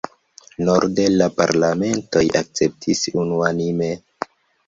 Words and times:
Norde 0.69 1.03
la 1.17 1.25
parlamentoj 1.41 2.23
akceptis 2.41 3.05
unuanime. 3.25 3.91